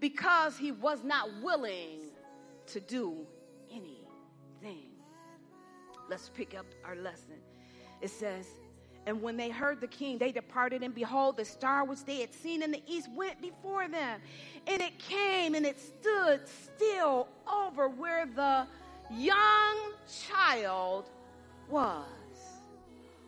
because 0.01 0.57
he 0.57 0.73
was 0.73 1.03
not 1.03 1.29
willing 1.43 2.01
to 2.67 2.81
do 2.81 3.27
anything. 3.71 4.91
Let's 6.09 6.29
pick 6.29 6.55
up 6.55 6.67
our 6.85 6.97
lesson. 6.97 7.37
It 8.03 8.11
says, 8.11 8.47
and 9.07 9.21
when 9.21 9.37
they 9.37 9.51
heard 9.51 9.81
the 9.81 9.87
king, 9.87 10.19
they 10.19 10.33
departed, 10.33 10.83
and 10.83 10.95
behold, 10.95 11.37
the 11.37 11.45
star 11.45 11.85
which 11.85 12.05
they 12.05 12.21
had 12.21 12.33
seen 12.33 12.63
in 12.63 12.71
the 12.71 12.83
east 12.87 13.11
went 13.13 13.41
before 13.41 13.87
them. 13.87 14.21
And 14.67 14.81
it 14.81 14.99
came 14.99 15.55
and 15.55 15.67
it 15.67 15.79
stood 15.79 16.41
still 16.49 17.29
over 17.53 17.89
where 17.89 18.27
the 18.27 18.67
young 19.11 19.93
child 20.31 21.11
was. 21.69 22.05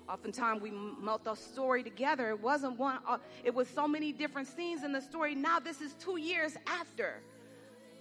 Oftentimes 0.09 0.63
we 0.63 0.71
melt 0.71 1.25
the 1.25 1.35
story 1.35 1.83
together. 1.83 2.31
It 2.31 2.41
wasn't 2.41 2.79
one, 2.79 2.99
uh, 3.07 3.19
it 3.45 3.55
was 3.55 3.69
so 3.69 3.87
many 3.87 4.13
different 4.13 4.49
scenes 4.49 4.83
in 4.83 4.93
the 4.93 5.01
story. 5.01 5.35
Now, 5.35 5.59
this 5.59 5.81
is 5.81 5.95
two 5.95 6.17
years 6.17 6.57
after 6.67 7.21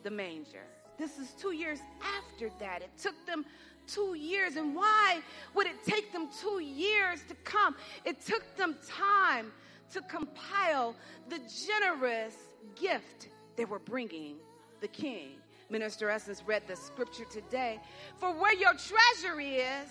the 0.04 0.12
manger. 0.12 0.64
This 0.98 1.18
is 1.18 1.32
two 1.32 1.52
years 1.52 1.80
after 2.02 2.52
that. 2.60 2.84
It 2.84 2.92
took 2.98 3.16
them 3.26 3.44
two 3.88 4.16
years. 4.16 4.56
And 4.56 4.76
why 4.76 5.20
would 5.54 5.68
it 5.68 5.84
take 5.86 6.12
them 6.12 6.30
two 6.42 6.60
years 6.60 7.22
to 7.28 7.36
come? 7.44 7.76
It 8.04 8.22
took 8.22 8.44
them 8.58 8.76
time 8.88 9.52
to 9.94 10.02
compile 10.02 10.96
the 11.30 11.40
generous 11.68 12.36
gift 12.76 13.30
they 13.56 13.66
were 13.66 13.80
bringing 13.80 14.36
the 14.82 14.88
king. 14.88 15.36
Minister 15.70 16.10
Essence 16.10 16.44
read 16.46 16.64
the 16.68 16.76
scripture 16.76 17.26
today. 17.26 17.80
For 18.18 18.32
where 18.32 18.54
your 18.54 18.74
treasure 18.74 19.40
is, 19.40 19.88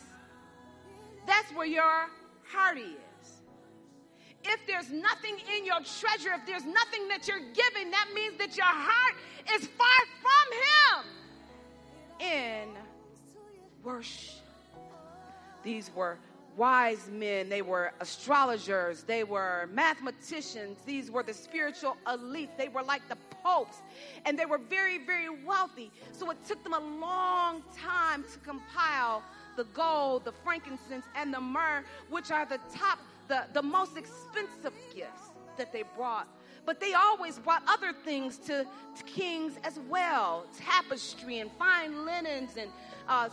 that's 1.26 1.50
where 1.52 1.66
your 1.66 2.08
heart 2.44 2.78
is. 2.78 3.42
If 4.44 4.60
there's 4.66 4.90
nothing 4.92 5.36
in 5.56 5.64
your 5.64 5.78
treasure, 5.78 6.34
if 6.34 6.46
there's 6.46 6.66
nothing 6.66 7.08
that 7.08 7.26
you're 7.26 7.38
giving, 7.38 7.90
that 7.90 8.08
means 8.14 8.36
that 8.38 8.56
your 8.56 8.66
heart 8.66 9.14
is 9.54 9.66
far 9.66 10.00
from 10.22 10.46
Him. 10.60 11.06
In 12.20 12.68
worship. 13.84 14.34
These 15.62 15.90
were 15.94 16.18
wise 16.56 17.08
men, 17.10 17.48
they 17.48 17.62
were 17.62 17.92
astrologers, 18.00 19.02
they 19.02 19.24
were 19.24 19.68
mathematicians, 19.72 20.78
these 20.86 21.10
were 21.10 21.22
the 21.22 21.34
spiritual 21.34 21.96
elites, 22.06 22.56
they 22.56 22.68
were 22.68 22.82
like 22.82 23.06
the 23.08 23.16
popes, 23.42 23.78
and 24.24 24.38
they 24.38 24.46
were 24.46 24.58
very, 24.58 24.98
very 24.98 25.28
wealthy. 25.28 25.90
So 26.12 26.30
it 26.30 26.38
took 26.46 26.62
them 26.62 26.74
a 26.74 26.80
long 26.80 27.62
time 27.76 28.24
to 28.32 28.38
compile 28.40 29.22
the 29.56 29.64
gold, 29.64 30.24
the 30.24 30.32
frankincense, 30.32 31.06
and 31.16 31.32
the 31.32 31.40
myrrh, 31.40 31.84
which 32.10 32.30
are 32.30 32.46
the 32.46 32.60
top, 32.72 32.98
the, 33.28 33.44
the 33.52 33.62
most 33.62 33.96
expensive 33.96 34.72
gifts 34.94 35.30
that 35.56 35.72
they 35.72 35.82
brought. 35.96 36.28
But 36.66 36.80
they 36.80 36.94
always 36.94 37.38
brought 37.38 37.62
other 37.68 37.92
things 37.92 38.38
to, 38.38 38.64
to 38.96 39.04
kings 39.04 39.58
as 39.64 39.78
well 39.88 40.46
tapestry 40.56 41.40
and 41.40 41.50
fine 41.52 42.06
linens 42.06 42.56
and 42.56 42.70
uh, 43.06 43.28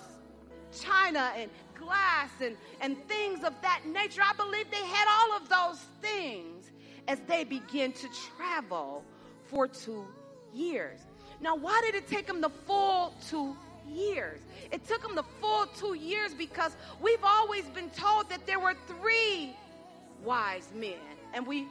china 0.72 1.32
and 1.36 1.50
glass 1.76 2.30
and, 2.42 2.56
and 2.80 2.98
things 3.08 3.44
of 3.44 3.54
that 3.62 3.82
nature. 3.86 4.22
I 4.24 4.34
believe 4.34 4.70
they 4.72 4.86
had 4.86 5.08
all 5.10 5.38
of 5.38 5.50
those 5.50 5.86
things 6.02 6.72
as 7.08 7.20
they 7.28 7.44
began 7.44 7.92
to 7.94 8.08
travel 8.38 9.04
for 9.48 9.68
two 9.68 10.06
years. 10.54 11.00
Now, 11.40 11.56
why 11.56 11.82
did 11.84 11.96
it 11.96 12.08
take 12.08 12.28
them 12.28 12.40
the 12.42 12.50
full 12.50 13.14
two 13.28 13.56
years? 13.90 14.40
It 14.72 14.88
took 14.88 15.02
them 15.02 15.16
the 15.16 15.26
full 15.40 15.66
two 15.66 15.96
years 15.96 16.34
because 16.34 16.76
we've 17.02 17.24
always 17.24 17.66
been 17.66 17.90
told 17.90 18.30
that 18.30 18.46
there 18.46 18.60
were 18.60 18.76
three 18.88 19.56
wise 20.24 20.70
men. 20.76 21.00
And 21.34 21.48
we 21.48 21.68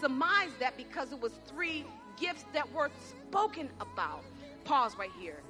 surmised 0.00 0.58
that 0.60 0.76
because 0.76 1.12
it 1.12 1.20
was 1.20 1.32
three 1.46 1.84
gifts 2.18 2.44
that 2.52 2.72
were 2.72 2.90
spoken 3.08 3.68
about. 3.80 4.22
Pause 4.64 4.96
right 4.96 5.10
here. 5.18 5.42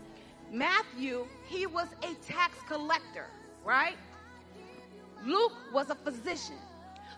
Matthew, 0.51 1.27
he 1.47 1.67
was 1.67 1.89
a 2.03 2.15
tax 2.27 2.59
collector, 2.67 3.27
right? 3.65 3.97
Luke 5.25 5.53
was 5.73 5.91
a 5.91 5.95
physician. 5.95 6.57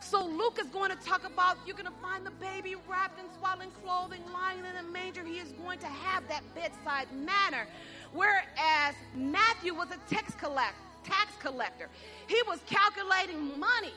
So 0.01 0.27
Luke 0.27 0.59
is 0.61 0.67
going 0.67 0.91
to 0.91 0.97
talk 0.97 1.25
about 1.25 1.57
you're 1.67 1.77
going 1.77 1.87
to 1.87 2.01
find 2.03 2.27
the 2.27 2.33
baby 2.33 2.75
wrapped 2.89 3.19
in 3.21 3.27
swaddling 3.39 3.71
clothing, 3.83 4.21
lying 4.33 4.59
in 4.59 4.77
a 4.77 4.83
manger. 4.83 5.25
He 5.25 5.39
is 5.39 5.53
going 5.53 5.79
to 5.79 5.87
have 5.87 6.27
that 6.29 6.43
bedside 6.55 7.07
manner. 7.13 7.67
Whereas 8.13 8.95
Matthew 9.15 9.75
was 9.75 9.89
a 9.91 10.13
tax 10.13 10.35
collect, 10.35 10.75
tax 11.05 11.33
collector. 11.41 11.89
He 12.27 12.41
was 12.49 12.59
calculating 12.67 13.59
money, 13.59 13.93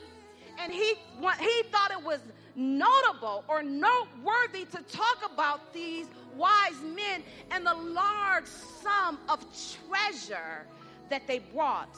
and 0.58 0.72
he 0.72 0.94
he 1.40 1.62
thought 1.70 1.90
it 1.90 2.02
was 2.04 2.20
notable 2.54 3.44
or 3.48 3.62
noteworthy 3.62 4.64
to 4.66 4.82
talk 4.90 5.30
about 5.32 5.72
these 5.72 6.06
wise 6.36 6.80
men 6.82 7.22
and 7.50 7.66
the 7.66 7.74
large 7.74 8.46
sum 8.46 9.18
of 9.28 9.44
treasure 9.88 10.66
that 11.10 11.26
they 11.26 11.38
brought 11.38 11.96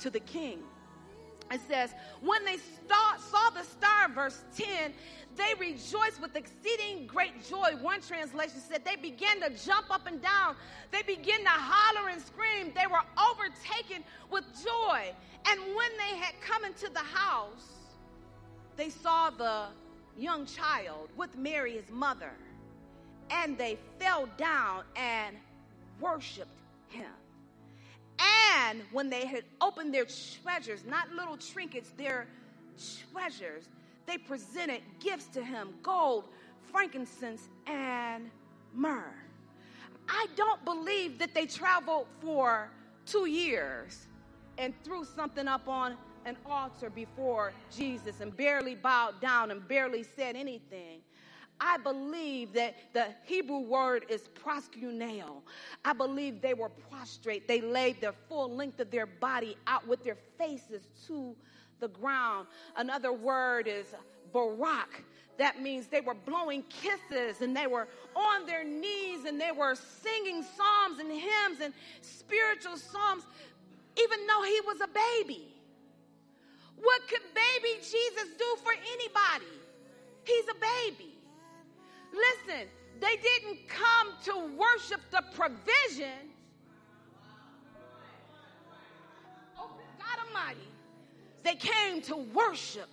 to 0.00 0.10
the 0.10 0.20
king. 0.20 0.60
It 1.50 1.60
says, 1.66 1.94
when 2.20 2.44
they 2.44 2.56
saw 2.88 3.50
the 3.50 3.62
star, 3.62 4.08
verse 4.14 4.44
10, 4.56 4.92
they 5.36 5.54
rejoiced 5.58 6.20
with 6.20 6.36
exceeding 6.36 7.06
great 7.06 7.48
joy. 7.48 7.70
One 7.80 8.02
translation 8.02 8.60
said 8.60 8.84
they 8.84 8.96
began 8.96 9.40
to 9.40 9.50
jump 9.50 9.90
up 9.90 10.06
and 10.06 10.20
down. 10.20 10.56
They 10.90 11.02
began 11.02 11.40
to 11.40 11.48
holler 11.48 12.10
and 12.10 12.20
scream. 12.20 12.72
They 12.74 12.86
were 12.86 13.00
overtaken 13.32 14.04
with 14.30 14.44
joy. 14.62 15.14
And 15.46 15.60
when 15.60 15.90
they 15.96 16.18
had 16.18 16.34
come 16.40 16.64
into 16.64 16.90
the 16.92 16.98
house, 16.98 17.77
they 18.78 18.88
saw 18.88 19.28
the 19.28 19.64
young 20.16 20.46
child 20.46 21.08
with 21.16 21.36
Mary, 21.36 21.72
his 21.72 21.90
mother, 21.90 22.30
and 23.28 23.58
they 23.58 23.76
fell 23.98 24.28
down 24.38 24.84
and 24.96 25.36
worshiped 26.00 26.60
him. 26.86 27.10
And 28.64 28.82
when 28.92 29.10
they 29.10 29.26
had 29.26 29.42
opened 29.60 29.92
their 29.92 30.06
treasures, 30.42 30.84
not 30.86 31.10
little 31.12 31.36
trinkets, 31.36 31.90
their 31.98 32.28
treasures, 33.12 33.68
they 34.06 34.16
presented 34.16 34.80
gifts 35.00 35.26
to 35.34 35.42
him 35.42 35.74
gold, 35.82 36.28
frankincense, 36.70 37.48
and 37.66 38.30
myrrh. 38.72 39.14
I 40.08 40.26
don't 40.36 40.64
believe 40.64 41.18
that 41.18 41.34
they 41.34 41.46
traveled 41.46 42.06
for 42.20 42.70
two 43.06 43.26
years 43.26 44.06
and 44.56 44.72
threw 44.84 45.04
something 45.04 45.48
up 45.48 45.66
on 45.66 45.96
an 46.28 46.36
altar 46.46 46.90
before 46.90 47.52
Jesus 47.74 48.20
and 48.20 48.36
barely 48.36 48.74
bowed 48.74 49.20
down 49.20 49.50
and 49.50 49.66
barely 49.66 50.04
said 50.04 50.36
anything. 50.36 51.00
I 51.60 51.76
believe 51.78 52.52
that 52.52 52.76
the 52.92 53.06
Hebrew 53.24 53.60
word 53.60 54.04
is 54.08 54.28
proskuneo. 54.44 55.42
I 55.84 55.92
believe 55.92 56.40
they 56.40 56.54
were 56.54 56.68
prostrate. 56.68 57.48
They 57.48 57.60
laid 57.60 58.00
their 58.00 58.12
full 58.28 58.54
length 58.54 58.78
of 58.78 58.90
their 58.92 59.06
body 59.06 59.56
out 59.66 59.86
with 59.88 60.04
their 60.04 60.18
faces 60.38 60.86
to 61.08 61.34
the 61.80 61.88
ground. 61.88 62.46
Another 62.76 63.12
word 63.12 63.66
is 63.66 63.86
barak. 64.32 65.02
That 65.38 65.60
means 65.60 65.86
they 65.86 66.00
were 66.00 66.14
blowing 66.14 66.62
kisses 66.68 67.40
and 67.40 67.56
they 67.56 67.66
were 67.66 67.88
on 68.14 68.46
their 68.46 68.64
knees 68.64 69.24
and 69.24 69.40
they 69.40 69.52
were 69.52 69.74
singing 69.74 70.44
psalms 70.44 71.00
and 71.00 71.10
hymns 71.10 71.60
and 71.62 71.72
spiritual 72.02 72.76
psalms, 72.76 73.24
even 74.00 74.26
though 74.26 74.42
he 74.44 74.60
was 74.66 74.80
a 74.80 74.88
baby. 74.88 75.57
What 76.80 77.08
could 77.08 77.22
baby 77.34 77.76
Jesus 77.78 78.28
do 78.38 78.56
for 78.62 78.72
anybody? 78.72 79.52
He's 80.24 80.44
a 80.48 80.54
baby. 80.54 81.18
Listen, 82.12 82.68
they 83.00 83.16
didn't 83.16 83.68
come 83.68 84.14
to 84.24 84.56
worship 84.56 85.00
the 85.10 85.22
provision. 85.34 86.32
Oh, 89.58 89.70
God 89.98 90.26
Almighty. 90.26 90.68
They 91.42 91.54
came 91.54 92.02
to 92.02 92.16
worship 92.16 92.88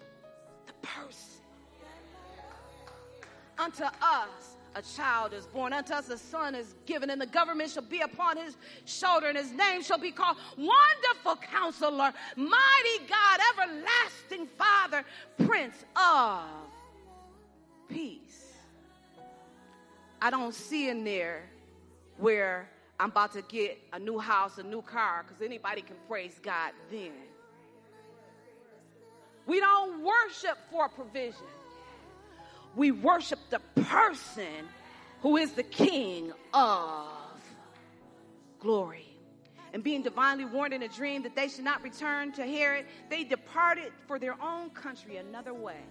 the 0.67 0.73
person. 0.87 1.41
Unto 3.57 3.83
us 3.83 4.54
a 4.75 4.81
child 4.81 5.33
is 5.33 5.47
born, 5.47 5.71
unto 5.71 5.93
us 5.93 6.09
a 6.09 6.17
son 6.17 6.53
is 6.53 6.75
given, 6.85 7.09
and 7.09 7.19
the 7.19 7.25
government 7.25 7.71
shall 7.71 7.83
be 7.83 8.01
upon 8.01 8.35
his 8.35 8.57
shoulder, 8.85 9.27
and 9.27 9.37
his 9.37 9.51
name 9.53 9.81
shall 9.81 9.97
be 9.97 10.11
called 10.11 10.37
Wonderful 10.57 11.37
Counselor, 11.49 12.11
Mighty 12.35 13.05
God, 13.07 13.39
Everlasting 13.53 14.47
Father, 14.57 15.05
Prince 15.45 15.85
of 15.95 16.43
Peace. 17.89 18.53
I 20.21 20.29
don't 20.29 20.53
see 20.53 20.89
in 20.89 21.05
there 21.05 21.43
where 22.17 22.69
I'm 22.99 23.09
about 23.09 23.33
to 23.33 23.41
get 23.43 23.79
a 23.93 23.99
new 23.99 24.19
house, 24.19 24.57
a 24.57 24.63
new 24.63 24.81
car, 24.81 25.23
because 25.25 25.41
anybody 25.41 25.81
can 25.81 25.95
praise 26.07 26.37
God 26.43 26.71
then. 26.91 27.11
We 29.45 29.59
don't 29.59 30.03
worship 30.03 30.57
for 30.69 30.89
provision. 30.89 31.45
We 32.75 32.91
worship 32.91 33.39
the 33.49 33.59
person 33.83 34.67
who 35.21 35.37
is 35.37 35.51
the 35.51 35.63
King 35.63 36.31
of 36.53 37.07
glory. 38.59 39.05
And 39.73 39.83
being 39.83 40.03
divinely 40.03 40.45
warned 40.45 40.73
in 40.73 40.83
a 40.83 40.87
dream 40.87 41.23
that 41.23 41.35
they 41.35 41.49
should 41.49 41.65
not 41.65 41.83
return 41.83 42.31
to 42.33 42.45
Herod, 42.45 42.85
they 43.09 43.23
departed 43.23 43.91
for 44.07 44.19
their 44.19 44.41
own 44.41 44.69
country 44.69 45.17
another 45.17 45.53
way. 45.53 45.81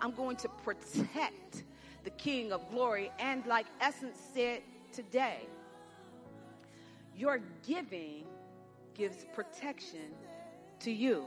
I'm 0.00 0.12
going 0.12 0.36
to 0.38 0.48
protect 0.64 1.64
the 2.04 2.10
King 2.10 2.52
of 2.52 2.68
glory. 2.70 3.10
And 3.18 3.44
like 3.46 3.66
Essence 3.80 4.18
said 4.34 4.62
today, 4.92 5.46
your 7.16 7.40
giving 7.66 8.24
gives 8.94 9.24
protection 9.34 10.12
to 10.80 10.92
you. 10.92 11.24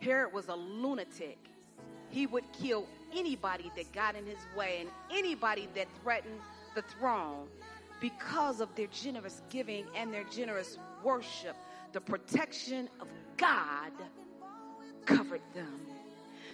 Herod 0.00 0.32
was 0.32 0.48
a 0.48 0.54
lunatic. 0.54 1.38
He 2.10 2.26
would 2.26 2.44
kill 2.52 2.86
anybody 3.14 3.70
that 3.76 3.90
got 3.92 4.14
in 4.14 4.24
his 4.26 4.38
way 4.56 4.78
and 4.80 4.90
anybody 5.10 5.68
that 5.74 5.86
threatened 6.02 6.40
the 6.74 6.82
throne 6.82 7.46
because 8.00 8.60
of 8.60 8.74
their 8.74 8.86
generous 8.88 9.42
giving 9.50 9.86
and 9.94 10.12
their 10.12 10.24
generous 10.24 10.78
worship. 11.02 11.56
The 11.92 12.00
protection 12.00 12.88
of 13.00 13.08
God 13.36 13.92
covered 15.04 15.40
them. 15.54 15.80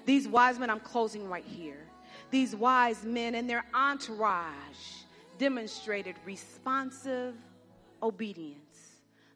These 0.06 0.28
wise 0.28 0.58
men, 0.58 0.70
I'm 0.70 0.80
closing 0.80 1.28
right 1.28 1.44
here. 1.44 1.86
These 2.30 2.54
wise 2.54 3.04
men 3.04 3.34
and 3.34 3.48
their 3.48 3.64
entourage 3.74 5.02
demonstrated 5.38 6.16
responsive 6.24 7.34
obedience. 8.02 8.60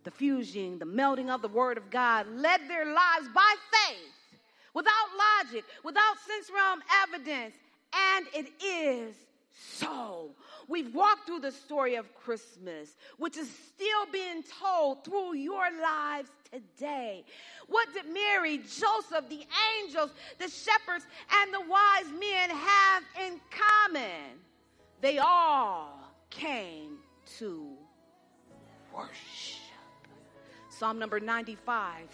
The 0.05 0.11
fusing, 0.11 0.79
the 0.79 0.87
melding 0.87 1.29
of 1.29 1.43
the 1.43 1.49
Word 1.49 1.77
of 1.77 1.91
God 1.91 2.27
led 2.29 2.61
their 2.69 2.87
lives 2.87 3.29
by 3.35 3.55
faith 3.73 4.18
without 4.79 5.09
logic, 5.45 5.65
without 5.83 6.15
sense 6.25 6.51
realm 6.55 6.81
evidence. 7.03 7.57
And 8.15 8.27
it 8.33 8.47
is 8.65 9.17
so. 9.53 10.31
We've 10.69 10.95
walked 10.95 11.27
through 11.27 11.41
the 11.41 11.51
story 11.51 11.97
of 11.97 12.15
Christmas, 12.15 12.95
which 13.17 13.37
is 13.37 13.51
still 13.51 14.13
being 14.13 14.45
told 14.63 15.05
through 15.05 15.35
your 15.35 15.67
lives 15.83 16.31
today. 16.53 17.25
What 17.67 17.93
did 17.93 18.05
Mary, 18.13 18.59
Joseph, 18.59 19.29
the 19.29 19.45
angels, 19.81 20.13
the 20.39 20.49
shepherds, 20.49 21.07
and 21.41 21.53
the 21.53 21.61
wise 21.61 22.13
men 22.21 22.51
have 22.51 23.03
in 23.27 23.41
common? 23.51 24.39
They 25.01 25.19
all 25.19 25.99
came 26.31 26.99
to 27.39 27.67
worship. 28.95 29.57
Psalm 30.71 31.01
number 31.01 31.19
95 31.19 32.07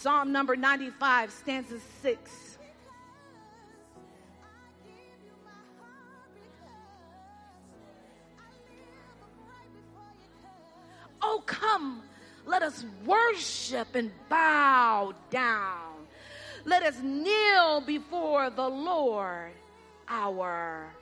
Psalm 0.00 0.30
number 0.30 0.54
95, 0.54 1.32
stanza 1.32 1.80
6. 2.02 2.58
Oh, 11.20 11.42
come, 11.44 12.02
let 12.46 12.62
us 12.62 12.84
worship 13.04 13.96
and 13.96 14.12
bow 14.28 15.14
down. 15.30 16.06
Let 16.64 16.84
us 16.84 17.00
kneel 17.02 17.80
before 17.80 18.50
the 18.50 18.68
Lord, 18.68 19.50
our 20.06 20.94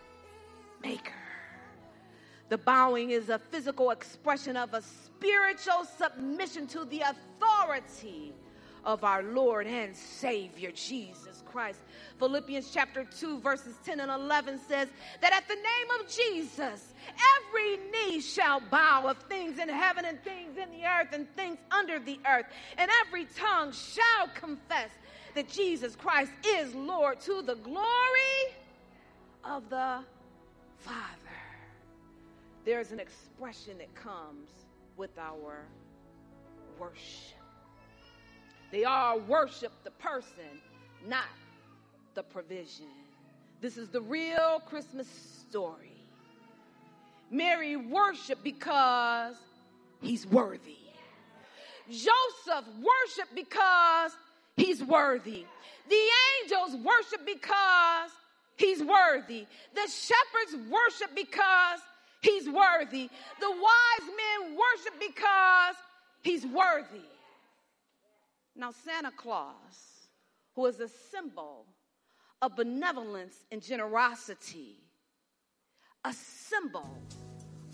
Maker. 0.82 1.12
The 2.48 2.56
bowing 2.56 3.10
is 3.10 3.28
a 3.28 3.38
physical 3.38 3.90
expression 3.90 4.56
of 4.56 4.72
a 4.72 4.80
spiritual 4.80 5.84
submission 5.98 6.66
to 6.68 6.86
the 6.86 7.02
authority 7.02 8.32
of 8.86 9.02
our 9.02 9.22
Lord 9.22 9.66
and 9.66 9.94
Savior 9.94 10.70
Jesus 10.70 11.42
Christ. 11.44 11.80
Philippians 12.20 12.70
chapter 12.72 13.04
2, 13.04 13.40
verses 13.40 13.74
10 13.84 13.98
and 13.98 14.10
11 14.10 14.60
says 14.68 14.88
that 15.20 15.32
at 15.32 15.46
the 15.48 15.56
name 15.56 16.00
of 16.00 16.08
Jesus, 16.08 16.94
every 17.36 17.78
knee 17.90 18.20
shall 18.20 18.60
bow 18.60 19.08
of 19.08 19.18
things 19.24 19.58
in 19.58 19.68
heaven 19.68 20.04
and 20.04 20.22
things 20.22 20.56
in 20.56 20.70
the 20.70 20.86
earth 20.86 21.08
and 21.12 21.26
things 21.34 21.58
under 21.72 21.98
the 21.98 22.20
earth, 22.30 22.46
and 22.78 22.88
every 23.06 23.26
tongue 23.36 23.72
shall 23.72 24.28
confess 24.34 24.90
that 25.34 25.48
Jesus 25.48 25.96
Christ 25.96 26.30
is 26.46 26.72
Lord 26.74 27.20
to 27.22 27.42
the 27.42 27.56
glory 27.56 28.54
of 29.44 29.68
the 29.68 29.98
Father. 30.78 31.02
There's 32.64 32.92
an 32.92 33.00
expression 33.00 33.78
that 33.78 33.92
comes 33.96 34.48
with 34.96 35.18
our 35.18 35.66
worship. 36.78 37.45
They 38.70 38.84
all 38.84 39.20
worship 39.20 39.72
the 39.84 39.90
person, 39.92 40.60
not 41.06 41.24
the 42.14 42.22
provision. 42.22 42.86
This 43.60 43.76
is 43.76 43.88
the 43.88 44.00
real 44.00 44.60
Christmas 44.66 45.06
story. 45.48 45.92
Mary 47.30 47.76
worshiped 47.76 48.44
because 48.44 49.36
he's 50.00 50.26
worthy. 50.26 50.76
Joseph 51.88 52.64
worshiped 52.80 53.34
because 53.34 54.12
he's 54.56 54.82
worthy. 54.82 55.44
The 55.88 56.08
angels 56.42 56.76
worship 56.84 57.24
because 57.24 58.10
he's 58.56 58.82
worthy. 58.82 59.46
The 59.74 59.88
shepherds 59.88 60.70
worship 60.70 61.14
because 61.14 61.80
he's 62.20 62.48
worthy. 62.48 63.08
The 63.40 63.50
wise 63.50 64.08
men 64.08 64.56
worship 64.56 65.00
because 65.00 65.76
he's 66.22 66.44
worthy. 66.44 67.06
Now, 68.58 68.70
Santa 68.72 69.10
Claus, 69.14 70.08
who 70.54 70.64
is 70.64 70.80
a 70.80 70.88
symbol 70.88 71.66
of 72.40 72.56
benevolence 72.56 73.44
and 73.52 73.60
generosity, 73.62 74.78
a 76.02 76.12
symbol 76.14 76.88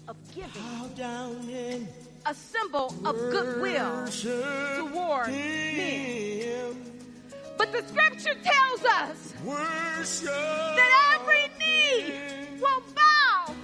of 0.09 0.17
giving, 0.35 1.87
a 2.27 2.35
symbol 2.35 2.93
of 3.05 3.17
goodwill 3.17 4.09
toward 4.09 5.29
men. 5.29 6.75
But 7.57 7.71
the 7.71 7.83
scripture 7.87 8.35
tells 8.43 8.85
us 8.85 9.35
that 10.25 11.15
every 11.15 11.49
knee 11.61 12.59
will 12.61 12.83
bow 12.97 13.55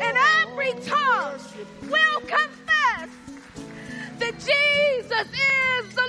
and 0.00 0.16
every 0.40 0.72
tongue 0.84 1.40
will 1.82 2.20
confess 2.20 3.08
that 4.38 4.40
Jesus 4.40 5.28
is 5.32 5.94
the 5.94 6.08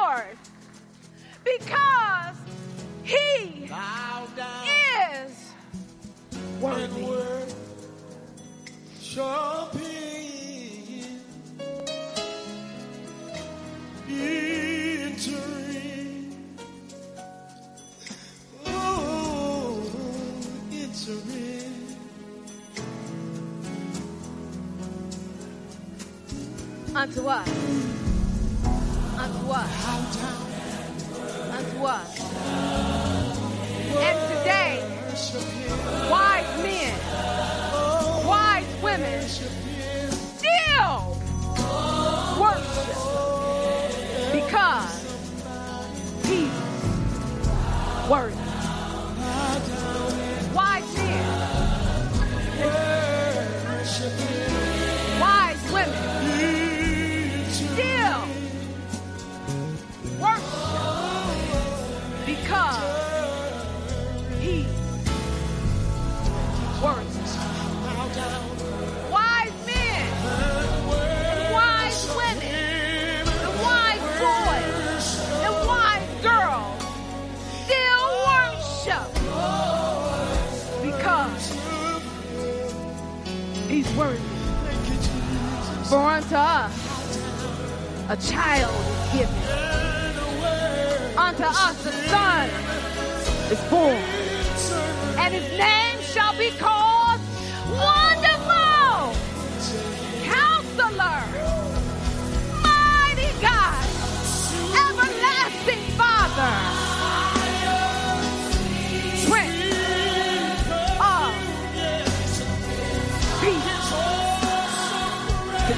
Lord 0.00 0.36
because 1.44 2.36
he 3.02 3.70
is 5.24 5.52
worthy. 6.60 7.54
Shall 9.00 9.70
be 9.72 11.04
entering. 14.08 15.26
Oh, 18.66 19.82
entering. 20.72 21.67
Unto 26.98 27.28
us. 27.28 27.48
Unto 29.16 29.52
us. 29.52 30.18
Unto 31.54 31.86
us. 31.86 32.97
For 85.88 85.96
unto 85.96 86.34
us 86.34 87.18
a 88.10 88.16
child 88.16 88.74
is 88.90 89.12
given, 89.20 89.42
unto 91.16 91.44
us 91.44 91.86
a 91.86 91.92
son 92.10 92.50
is 93.50 93.60
born, 93.70 93.96
and 95.18 95.32
his 95.32 95.58
name 95.58 95.98
shall 96.02 96.36
be 96.36 96.50
called 96.58 96.87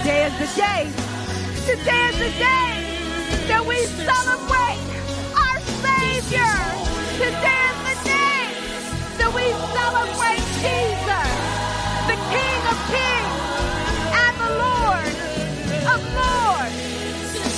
Today 0.01 0.25
is 0.25 0.39
the 0.39 0.47
day. 0.57 0.83
Today 1.69 2.09
is 2.09 2.17
the 2.17 2.33
day 2.41 2.73
that 3.53 3.61
we 3.69 3.77
celebrate 4.01 4.81
our 5.37 5.61
Savior. 5.85 6.57
Today 7.21 7.65
is 7.69 7.81
the 7.85 7.97
day 8.09 8.41
that 9.21 9.29
we 9.29 9.45
celebrate 9.77 10.41
Jesus, 10.65 11.31
the 12.09 12.17
King 12.33 12.61
of 12.73 12.79
Kings 12.89 13.37
and 14.25 14.35
the 14.41 14.53
Lord 14.57 15.13
of 15.93 16.01
Lords. 16.17 16.81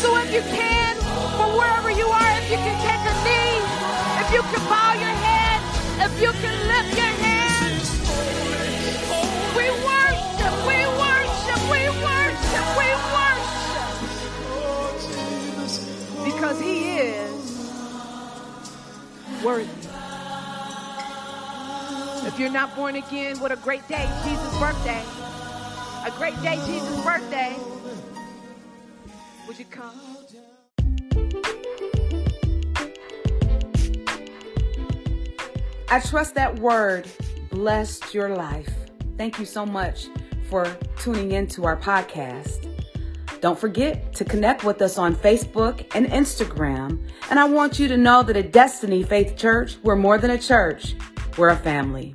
So 0.03 0.19
if 0.19 0.35
you 0.35 0.43
can, 0.43 0.99
from 1.39 1.55
wherever 1.55 1.95
you 1.95 2.11
are, 2.11 2.33
if 2.43 2.51
you 2.51 2.59
can 2.59 2.75
take 2.83 3.05
a 3.07 3.15
knee, 3.23 3.63
if 4.19 4.29
you 4.35 4.43
can 4.51 4.63
bow 4.67 4.99
your 4.99 5.15
head, 5.15 5.63
if 6.11 6.13
you 6.19 6.33
can 6.43 6.55
lift 6.67 6.91
your 6.99 7.02
If 22.25 22.39
you're 22.39 22.51
not 22.51 22.77
born 22.77 22.95
again, 22.95 23.41
what 23.41 23.51
a 23.51 23.57
great 23.57 23.87
day, 23.89 24.09
Jesus' 24.25 24.59
birthday. 24.59 25.03
A 26.07 26.13
great 26.17 26.41
day, 26.43 26.55
Jesus' 26.65 27.05
birthday. 27.05 27.57
Would 29.49 29.59
you 29.59 29.65
come? 29.65 29.91
I 35.91 36.01
trust 36.01 36.37
that 36.37 36.59
word 36.61 37.09
blessed 37.51 38.15
your 38.15 38.31
life. 38.31 38.73
Thank 39.19 39.39
you 39.41 39.45
so 39.45 39.67
much 39.67 40.07
for 40.49 40.65
tuning 40.99 41.33
into 41.33 41.65
our 41.65 41.77
podcast. 41.77 42.72
Don't 43.43 43.59
forget 43.59 44.15
to 44.15 44.25
connect 44.25 44.63
with 44.63 44.81
us 44.83 44.99
on 44.99 45.17
Facebook 45.17 45.85
and 45.97 46.07
Instagram. 46.07 47.05
And 47.29 47.41
I 47.41 47.45
want 47.45 47.77
you 47.77 47.89
to 47.89 47.97
know 47.97 48.23
that 48.23 48.37
at 48.37 48.53
Destiny 48.53 49.03
Faith 49.03 49.37
Church, 49.37 49.79
we're 49.83 49.97
more 49.97 50.17
than 50.17 50.31
a 50.31 50.39
church, 50.39 50.95
we're 51.37 51.49
a 51.49 51.57
family. 51.57 52.15